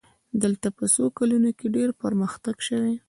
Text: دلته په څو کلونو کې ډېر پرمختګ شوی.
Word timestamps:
دلته 0.43 0.67
په 0.77 0.85
څو 0.93 1.03
کلونو 1.17 1.49
کې 1.57 1.67
ډېر 1.75 1.89
پرمختګ 2.03 2.55
شوی. 2.67 2.95